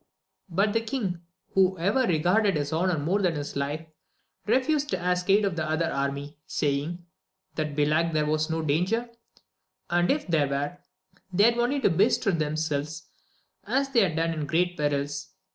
[0.49, 1.21] But the king,
[1.53, 3.85] who ever regarded his honour more than his life,
[4.47, 7.05] refused to ask aid of the other army, saying.
[7.53, 9.11] That belike there was no danger,
[9.91, 10.79] and if there were,
[11.31, 13.11] they had only to bestir themselves
[13.63, 15.35] as they had done in greater perils.